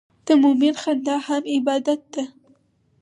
د 0.25 0.27
مؤمن 0.41 0.75
خندا 0.81 1.15
هم 1.27 1.43
عبادت 1.55 2.01
ده. 2.13 2.23